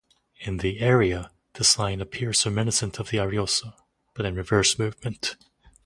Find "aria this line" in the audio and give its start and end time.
0.83-2.01